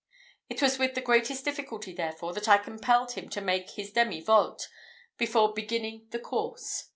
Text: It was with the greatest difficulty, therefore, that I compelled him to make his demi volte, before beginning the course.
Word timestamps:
It 0.49 0.63
was 0.63 0.79
with 0.79 0.95
the 0.95 1.01
greatest 1.01 1.45
difficulty, 1.45 1.93
therefore, 1.93 2.33
that 2.33 2.49
I 2.49 2.57
compelled 2.57 3.11
him 3.11 3.29
to 3.29 3.39
make 3.39 3.69
his 3.73 3.91
demi 3.91 4.19
volte, 4.19 4.65
before 5.15 5.53
beginning 5.53 6.07
the 6.09 6.17
course. 6.17 6.89